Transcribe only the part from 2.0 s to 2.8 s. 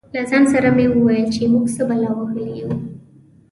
وهلي یو.